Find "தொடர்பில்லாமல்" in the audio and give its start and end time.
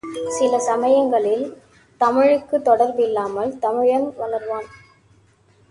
2.69-3.59